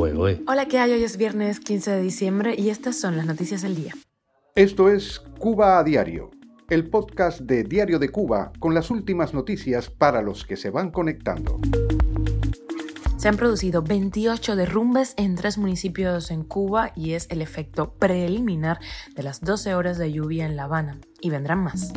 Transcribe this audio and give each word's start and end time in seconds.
Hola, 0.00 0.66
¿qué 0.68 0.78
hay? 0.78 0.92
Hoy 0.92 1.02
es 1.02 1.16
viernes 1.16 1.58
15 1.58 1.90
de 1.90 2.02
diciembre 2.02 2.54
y 2.56 2.70
estas 2.70 3.00
son 3.00 3.16
las 3.16 3.26
noticias 3.26 3.62
del 3.62 3.74
día. 3.74 3.94
Esto 4.54 4.88
es 4.88 5.18
Cuba 5.40 5.80
a 5.80 5.82
Diario, 5.82 6.30
el 6.70 6.88
podcast 6.88 7.40
de 7.40 7.64
Diario 7.64 7.98
de 7.98 8.08
Cuba 8.08 8.52
con 8.60 8.74
las 8.74 8.92
últimas 8.92 9.34
noticias 9.34 9.90
para 9.90 10.22
los 10.22 10.44
que 10.44 10.56
se 10.56 10.70
van 10.70 10.92
conectando. 10.92 11.58
Se 13.18 13.26
han 13.26 13.36
producido 13.36 13.82
28 13.82 14.54
derrumbes 14.54 15.14
en 15.16 15.34
tres 15.34 15.58
municipios 15.58 16.30
en 16.30 16.44
Cuba 16.44 16.92
y 16.94 17.14
es 17.14 17.26
el 17.30 17.42
efecto 17.42 17.92
preliminar 17.94 18.78
de 19.16 19.24
las 19.24 19.40
12 19.40 19.74
horas 19.74 19.98
de 19.98 20.12
lluvia 20.12 20.46
en 20.46 20.54
La 20.54 20.64
Habana. 20.64 20.98
Y 21.20 21.30
vendrán 21.30 21.58
más. 21.58 21.92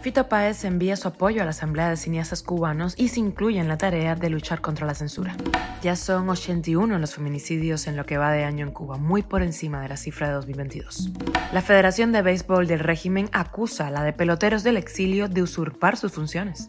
Fito 0.00 0.28
Páez 0.28 0.64
envía 0.64 0.96
su 0.96 1.06
apoyo 1.06 1.42
a 1.42 1.44
la 1.44 1.52
Asamblea 1.52 1.90
de 1.90 1.96
Cineastas 1.96 2.42
Cubanos 2.42 2.94
y 2.96 3.06
se 3.06 3.20
incluye 3.20 3.60
en 3.60 3.68
la 3.68 3.78
tarea 3.78 4.16
de 4.16 4.28
luchar 4.30 4.60
contra 4.60 4.84
la 4.84 4.94
censura. 4.94 5.36
Ya 5.80 5.94
son 5.94 6.28
81 6.28 6.98
los 6.98 7.14
feminicidios 7.14 7.86
en 7.86 7.96
lo 7.96 8.04
que 8.04 8.18
va 8.18 8.32
de 8.32 8.42
año 8.42 8.66
en 8.66 8.72
Cuba, 8.72 8.98
muy 8.98 9.22
por 9.22 9.42
encima 9.42 9.80
de 9.80 9.88
la 9.88 9.96
cifra 9.96 10.26
de 10.26 10.34
2022. 10.34 11.12
La 11.52 11.62
Federación 11.62 12.10
de 12.10 12.22
Béisbol 12.22 12.66
del 12.66 12.80
régimen 12.80 13.30
acusa 13.32 13.86
a 13.86 13.90
la 13.92 14.02
de 14.02 14.12
peloteros 14.12 14.64
del 14.64 14.76
exilio 14.76 15.28
de 15.28 15.42
usurpar 15.42 15.96
sus 15.96 16.10
funciones. 16.10 16.68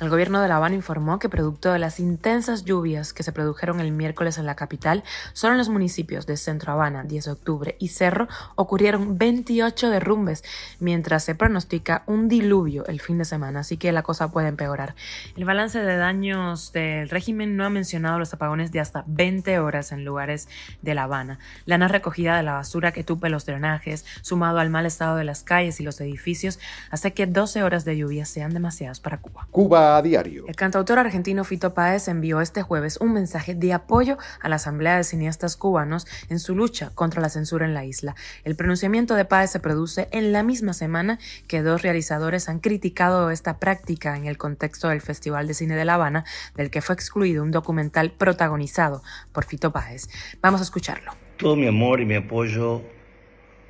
El 0.00 0.08
gobierno 0.08 0.40
de 0.40 0.48
La 0.48 0.56
Habana 0.56 0.74
informó 0.74 1.18
que 1.18 1.28
producto 1.28 1.74
de 1.74 1.78
las 1.78 2.00
intensas 2.00 2.64
lluvias 2.64 3.12
que 3.12 3.22
se 3.22 3.32
produjeron 3.32 3.80
el 3.80 3.92
miércoles 3.92 4.38
en 4.38 4.46
la 4.46 4.54
capital, 4.54 5.04
solo 5.34 5.52
en 5.52 5.58
los 5.58 5.68
municipios 5.68 6.24
de 6.24 6.38
Centro 6.38 6.72
Habana, 6.72 7.02
10 7.04 7.26
de 7.26 7.30
octubre 7.30 7.76
y 7.78 7.88
Cerro 7.88 8.26
ocurrieron 8.54 9.18
28 9.18 9.90
derrumbes, 9.90 10.42
mientras 10.78 11.24
se 11.24 11.34
pronostica 11.34 12.02
un 12.06 12.30
diluvio 12.30 12.86
el 12.86 13.02
fin 13.02 13.18
de 13.18 13.26
semana, 13.26 13.60
así 13.60 13.76
que 13.76 13.92
la 13.92 14.02
cosa 14.02 14.30
puede 14.30 14.48
empeorar. 14.48 14.94
El 15.36 15.44
balance 15.44 15.78
de 15.78 15.96
daños 15.98 16.72
del 16.72 17.10
régimen 17.10 17.58
no 17.58 17.66
ha 17.66 17.70
mencionado 17.70 18.18
los 18.18 18.32
apagones 18.32 18.72
de 18.72 18.80
hasta 18.80 19.04
20 19.06 19.58
horas 19.58 19.92
en 19.92 20.06
lugares 20.06 20.48
de 20.80 20.94
La 20.94 21.02
Habana. 21.02 21.38
La 21.66 21.76
no 21.76 21.88
recogida 21.88 22.38
de 22.38 22.42
la 22.42 22.54
basura 22.54 22.92
que 22.92 23.04
tupe 23.04 23.28
los 23.28 23.44
drenajes, 23.44 24.06
sumado 24.22 24.60
al 24.60 24.70
mal 24.70 24.86
estado 24.86 25.16
de 25.16 25.24
las 25.24 25.42
calles 25.42 25.78
y 25.78 25.82
los 25.82 26.00
edificios, 26.00 26.58
hace 26.90 27.12
que 27.12 27.26
12 27.26 27.62
horas 27.62 27.84
de 27.84 27.98
lluvia 27.98 28.24
sean 28.24 28.54
demasiadas 28.54 28.98
para 28.98 29.18
Cuba. 29.18 29.46
Cuba 29.50 29.89
diario. 30.02 30.44
El 30.46 30.56
cantautor 30.56 30.98
argentino 30.98 31.44
Fito 31.44 31.74
Páez 31.74 32.08
envió 32.08 32.40
este 32.40 32.62
jueves 32.62 32.98
un 33.00 33.12
mensaje 33.12 33.54
de 33.54 33.72
apoyo 33.72 34.16
a 34.40 34.48
la 34.48 34.56
Asamblea 34.56 34.96
de 34.96 35.04
Cineastas 35.04 35.56
Cubanos 35.56 36.06
en 36.28 36.38
su 36.38 36.54
lucha 36.54 36.90
contra 36.94 37.20
la 37.20 37.28
censura 37.28 37.66
en 37.66 37.74
la 37.74 37.84
isla. 37.84 38.14
El 38.44 38.56
pronunciamiento 38.56 39.14
de 39.14 39.24
Páez 39.24 39.50
se 39.50 39.60
produce 39.60 40.08
en 40.12 40.32
la 40.32 40.42
misma 40.42 40.72
semana 40.72 41.18
que 41.48 41.62
dos 41.62 41.82
realizadores 41.82 42.48
han 42.48 42.60
criticado 42.60 43.30
esta 43.30 43.58
práctica 43.58 44.16
en 44.16 44.26
el 44.26 44.38
contexto 44.38 44.88
del 44.88 45.00
Festival 45.00 45.46
de 45.46 45.54
Cine 45.54 45.74
de 45.74 45.84
La 45.84 45.94
Habana, 45.94 46.24
del 46.56 46.70
que 46.70 46.82
fue 46.82 46.94
excluido 46.94 47.42
un 47.42 47.50
documental 47.50 48.12
protagonizado 48.12 49.02
por 49.32 49.44
Fito 49.44 49.72
Páez. 49.72 50.08
Vamos 50.40 50.60
a 50.60 50.64
escucharlo. 50.64 51.12
Todo 51.36 51.56
mi 51.56 51.66
amor 51.66 52.00
y 52.00 52.06
mi 52.06 52.14
apoyo 52.14 52.82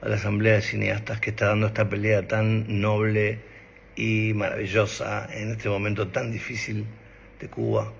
a 0.02 0.08
la 0.08 0.16
Asamblea 0.16 0.54
de 0.54 0.62
Cineastas 0.62 1.20
que 1.20 1.30
está 1.30 1.46
dando 1.46 1.66
esta 1.66 1.88
pelea 1.88 2.26
tan 2.26 2.80
noble 2.80 3.49
y 4.00 4.32
maravillosa 4.32 5.28
en 5.30 5.50
este 5.50 5.68
momento 5.68 6.08
tan 6.08 6.32
difícil 6.32 6.86
de 7.38 7.48
Cuba, 7.48 7.92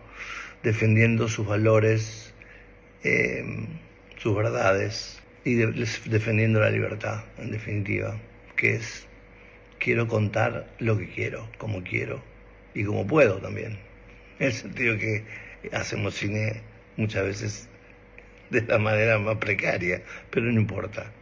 defendiendo 0.62 1.29
sus 1.29 1.47
valores, 1.47 2.33
eh, 3.05 3.45
sus 4.17 4.34
verdades 4.34 5.20
y 5.45 5.57
defendiendo 5.57 6.59
la 6.59 6.70
libertad, 6.70 7.25
en 7.37 7.51
definitiva, 7.51 8.19
que 8.57 8.77
es 8.77 9.07
quiero 9.79 10.09
contar 10.09 10.70
lo 10.79 10.97
que 10.97 11.11
quiero, 11.11 11.47
como 11.59 11.83
quiero 11.83 12.23
y 12.73 12.83
como 12.85 13.07
puedo 13.07 13.37
también. 13.37 13.79
En 14.39 14.47
el 14.47 14.53
sentido 14.55 14.97
que 14.97 15.25
hacemos 15.70 16.14
cine 16.14 16.62
muchas 16.97 17.25
veces 17.25 17.69
de 18.48 18.62
la 18.62 18.79
manera 18.79 19.19
más 19.19 19.36
precaria, 19.36 20.01
pero 20.30 20.47
no 20.47 20.58
importa. 20.58 21.13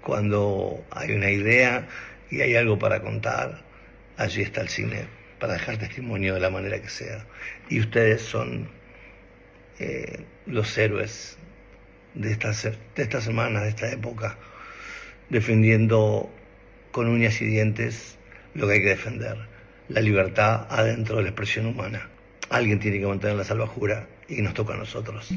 Cuando 0.00 0.82
hay 0.92 1.12
una 1.12 1.30
idea 1.30 1.86
y 2.30 2.40
hay 2.40 2.56
algo 2.56 2.78
para 2.78 3.02
contar, 3.02 3.73
allí 4.16 4.42
está 4.42 4.60
el 4.60 4.68
cine 4.68 5.06
para 5.38 5.54
dejar 5.54 5.76
testimonio 5.76 6.34
de 6.34 6.40
la 6.40 6.50
manera 6.50 6.80
que 6.80 6.88
sea. 6.88 7.26
Y 7.68 7.80
ustedes 7.80 8.22
son 8.22 8.68
eh, 9.78 10.24
los 10.46 10.76
héroes 10.78 11.38
de 12.14 12.32
estas, 12.32 12.62
de 12.62 13.02
esta 13.02 13.20
semana, 13.20 13.62
de 13.62 13.70
esta 13.70 13.90
época, 13.90 14.38
defendiendo 15.28 16.32
con 16.92 17.08
uñas 17.08 17.40
y 17.40 17.46
dientes 17.46 18.18
lo 18.54 18.66
que 18.68 18.74
hay 18.74 18.82
que 18.82 18.90
defender, 18.90 19.36
la 19.88 20.00
libertad 20.00 20.66
adentro 20.70 21.16
de 21.16 21.24
la 21.24 21.28
expresión 21.30 21.66
humana. 21.66 22.08
Alguien 22.50 22.78
tiene 22.78 23.00
que 23.00 23.06
mantener 23.06 23.36
la 23.36 23.44
salvajura 23.44 24.06
y 24.28 24.42
nos 24.42 24.54
toca 24.54 24.74
a 24.74 24.76
nosotros. 24.76 25.28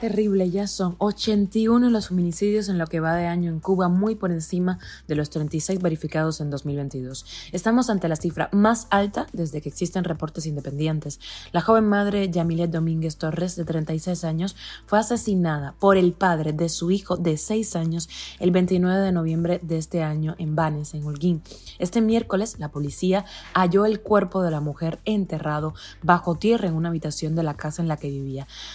Terrible, 0.00 0.50
ya 0.50 0.66
son 0.66 0.96
81 0.98 1.90
los 1.90 2.08
feminicidios 2.08 2.68
en 2.68 2.78
lo 2.78 2.86
que 2.86 3.00
va 3.00 3.14
de 3.14 3.26
año 3.26 3.50
en 3.50 3.60
Cuba, 3.60 3.88
muy 3.88 4.14
por 4.14 4.30
encima 4.30 4.78
de 5.06 5.14
los 5.14 5.30
36 5.30 5.80
verificados 5.80 6.40
en 6.40 6.50
2022. 6.50 7.24
Estamos 7.52 7.90
ante 7.90 8.08
la 8.08 8.16
cifra 8.16 8.48
más 8.52 8.86
alta 8.90 9.26
desde 9.32 9.60
que 9.60 9.68
existen 9.68 10.04
reportes 10.04 10.46
independientes. 10.46 11.20
La 11.52 11.60
joven 11.60 11.86
madre 11.86 12.30
Yamilet 12.30 12.70
Domínguez 12.70 13.16
Torres, 13.16 13.56
de 13.56 13.64
36 13.64 14.24
años, 14.24 14.56
fue 14.86 14.98
asesinada 14.98 15.74
por 15.78 15.96
el 15.96 16.12
padre 16.12 16.52
de 16.52 16.68
su 16.68 16.90
hijo 16.90 17.16
de 17.16 17.36
6 17.36 17.76
años 17.76 18.08
el 18.38 18.50
29 18.50 18.98
de 19.00 19.12
noviembre 19.12 19.60
de 19.62 19.78
este 19.78 20.02
año 20.02 20.34
en 20.38 20.54
Banes, 20.54 20.94
en 20.94 21.04
Holguín. 21.04 21.42
Este 21.78 22.00
miércoles, 22.00 22.56
la 22.58 22.70
policía 22.70 23.24
halló 23.54 23.86
el 23.86 24.00
cuerpo 24.00 24.42
de 24.42 24.50
la 24.50 24.60
mujer 24.60 24.98
enterrado 25.04 25.74
bajo 26.02 26.36
tierra 26.36 26.68
en 26.68 26.74
una 26.74 26.88
habitación 26.88 27.34
de 27.34 27.42
la 27.42 27.54
casa 27.54 27.82
en 27.82 27.88
la 27.88 27.96
que 27.96 28.10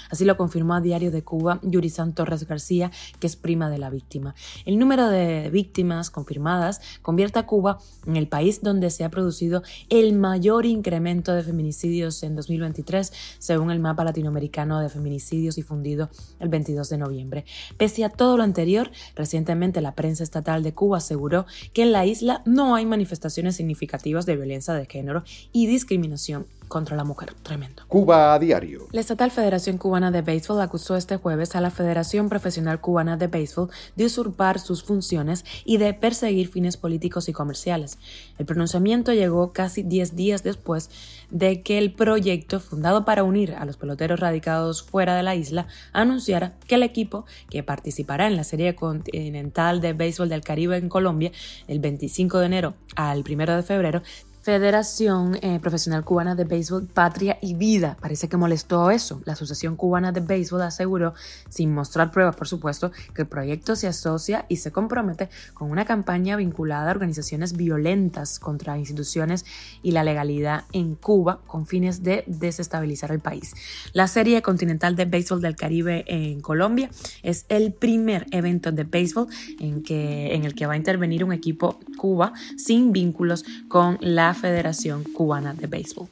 Así 0.10 0.26
lo 0.26 0.38
confirmó 0.38 0.76
a 0.76 0.82
Diario 0.82 1.12
de 1.12 1.24
Cuba 1.24 1.60
Yurisan 1.64 2.14
Torres 2.14 2.48
García, 2.48 2.92
que 3.20 3.28
es 3.28 3.36
prima 3.36 3.70
de 3.70 3.78
la 3.78 3.90
víctima. 3.90 4.36
El 4.66 4.80
número 4.80 5.08
de 5.10 5.50
víctimas 5.52 6.10
confirmadas 6.10 6.82
convierte 7.02 7.40
a 7.40 7.46
Cuba 7.46 7.80
en 8.06 8.16
el 8.16 8.28
país 8.28 8.62
donde 8.62 8.90
se 8.90 9.04
ha 9.04 9.10
producido 9.10 9.64
el 9.90 10.14
mayor 10.14 10.66
incremento 10.66 11.34
de 11.34 11.44
feminicidios 11.44 12.24
en 12.24 12.36
2023, 12.36 13.12
según 13.40 13.72
el 13.72 13.80
mapa 13.80 14.04
latinoamericano 14.04 14.80
de 14.80 14.90
feminicidios 14.90 15.56
difundido 15.56 16.10
el 16.40 16.50
22 16.50 16.90
de 16.90 16.98
noviembre. 16.98 17.46
Pese 17.78 18.04
a 18.04 18.10
todo 18.10 18.38
lo 18.38 18.44
anterior, 18.44 18.92
recientemente 19.16 19.82
la 19.82 19.96
prensa 19.96 20.24
estatal 20.24 20.64
de 20.64 20.74
Cuba 20.74 20.98
aseguró 20.98 21.46
que 21.74 21.84
en 21.84 21.92
la 21.92 22.06
isla 22.06 22.42
no 22.46 22.76
hay 22.76 22.86
manifestaciones 22.86 23.56
significativas 23.56 24.26
de 24.26 24.36
violencia 24.36 24.74
de 24.74 24.86
género 24.86 25.24
y 25.52 25.68
discriminación 25.68 26.46
contra 26.74 26.98
la 26.98 27.04
mujer. 27.04 27.36
Tremendo. 27.44 27.84
Cuba 27.88 28.34
a 28.34 28.40
diario. 28.40 28.88
La 28.92 29.00
Estatal 29.00 29.30
Federación 29.30 29.78
Cubana 29.78 30.10
de 30.10 30.24
Béisbol 30.24 30.60
acusó 30.60 30.96
este 30.96 31.18
jueves 31.18 31.56
a 31.56 31.62
la 31.62 31.70
Federación 31.70 32.30
Profesional 32.30 32.82
Cubana 32.82 33.16
de 33.16 33.28
Béisbol 33.28 33.70
de 33.96 34.06
usurpar 34.06 34.58
sus 34.58 34.84
funciones 34.84 35.46
y 35.66 35.78
de 35.78 35.94
perseguir 35.94 36.48
fines 36.48 36.76
políticos 36.76 37.30
y 37.30 37.32
comerciales. 37.32 38.00
El 38.40 38.48
pronunciamiento 38.48 39.14
llegó 39.14 39.54
casi 39.54 39.84
10 39.84 40.16
días 40.16 40.42
después 40.42 40.90
de 41.30 41.62
que 41.62 41.78
el 41.78 41.94
proyecto, 41.94 42.60
fundado 42.60 43.06
para 43.06 43.24
unir 43.24 43.54
a 43.54 43.66
los 43.66 43.78
peloteros 43.78 44.20
radicados 44.20 44.82
fuera 44.82 45.16
de 45.16 45.22
la 45.22 45.36
isla, 45.36 45.68
anunciara 45.92 46.56
que 46.66 46.74
el 46.74 46.82
equipo 46.82 47.26
que 47.52 47.62
participará 47.62 48.26
en 48.26 48.36
la 48.36 48.44
Serie 48.44 48.74
Continental 48.74 49.80
de 49.80 49.94
Béisbol 49.94 50.28
del 50.28 50.42
Caribe 50.42 50.78
en 50.78 50.90
Colombia 50.90 51.32
el 51.68 51.78
25 51.78 52.40
de 52.40 52.46
enero 52.48 52.74
al 52.96 53.24
1 53.30 53.58
de 53.58 53.62
febrero 53.62 54.02
Federación 54.44 55.38
eh, 55.42 55.60
Profesional 55.62 56.04
Cubana 56.04 56.36
de 56.36 56.44
Béisbol 56.44 56.86
Patria 56.86 57.38
y 57.42 57.54
Vida. 57.54 57.96
Parece 58.02 58.28
que 58.28 58.36
molestó 58.36 58.92
eso. 58.92 59.22
La 59.24 59.34
Asociación 59.34 59.78
Cubana 59.78 60.12
de 60.12 60.20
Béisbol 60.20 60.64
aseguró, 60.64 61.14
sin 61.48 61.74
mostrar 61.74 62.12
pruebas 62.12 62.36
por 62.36 62.50
supuesto, 62.50 62.92
que 63.16 63.22
el 63.22 63.30
proyecto 63.30 63.78
se 63.78 63.88
asocia 63.88 64.46
y 64.50 64.58
se 64.58 64.74
compromete 64.74 65.30
con 65.54 65.72
una 65.72 65.86
campaña 65.86 66.36
vinculada 66.36 66.90
a 66.90 66.92
organizaciones 66.92 67.54
violentas 67.54 68.38
contra 68.38 68.78
instituciones 68.78 69.46
y 69.82 69.92
la 69.92 70.04
legalidad 70.04 70.66
en 70.74 70.96
Cuba 70.96 71.40
con 71.48 71.66
fines 71.66 72.04
de 72.04 72.26
desestabilizar 72.28 73.12
el 73.12 73.22
país. 73.22 73.54
La 73.94 74.10
Serie 74.10 74.42
Continental 74.42 74.98
de 74.98 75.06
Béisbol 75.06 75.42
del 75.42 75.56
Caribe 75.56 76.04
en 76.08 76.42
Colombia 76.42 76.90
es 77.22 77.46
el 77.48 77.72
primer 77.72 78.26
evento 78.32 78.74
de 78.74 78.84
béisbol 78.84 79.28
en, 79.62 79.84
que, 79.84 80.36
en 80.36 80.44
el 80.44 80.54
que 80.54 80.66
va 80.66 80.74
a 80.74 80.78
intervenir 80.78 81.24
un 81.24 81.32
equipo 81.32 81.80
Cuba 82.04 82.34
sin 82.58 82.92
vínculos 82.92 83.46
con 83.70 83.98
la 84.02 84.34
Federación 84.34 85.06
Cubana 85.06 85.54
de 85.54 85.68
Béisbol. 85.68 86.10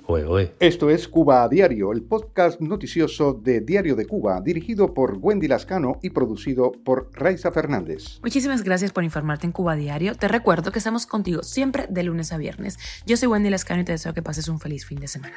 Esto 0.61 0.89
es 0.89 1.05
Cuba 1.09 1.43
a 1.43 1.49
Diario, 1.49 1.91
el 1.91 2.01
podcast 2.01 2.61
noticioso 2.61 3.33
de 3.33 3.59
Diario 3.59 3.97
de 3.97 4.05
Cuba, 4.05 4.39
dirigido 4.39 4.93
por 4.93 5.17
Wendy 5.19 5.49
Lascano 5.49 5.99
y 6.01 6.11
producido 6.11 6.71
por 6.71 7.09
Raiza 7.11 7.51
Fernández. 7.51 8.21
Muchísimas 8.23 8.63
gracias 8.63 8.93
por 8.93 9.03
informarte 9.03 9.47
en 9.47 9.51
Cuba 9.51 9.73
a 9.73 9.75
Diario. 9.75 10.15
Te 10.15 10.29
recuerdo 10.29 10.71
que 10.71 10.79
estamos 10.79 11.05
contigo 11.05 11.43
siempre 11.43 11.87
de 11.89 12.03
lunes 12.03 12.31
a 12.31 12.37
viernes. 12.37 12.79
Yo 13.05 13.17
soy 13.17 13.27
Wendy 13.27 13.49
Lascano 13.49 13.81
y 13.81 13.83
te 13.83 13.91
deseo 13.91 14.13
que 14.13 14.21
pases 14.21 14.47
un 14.47 14.61
feliz 14.61 14.85
fin 14.85 15.01
de 15.01 15.09
semana. 15.09 15.35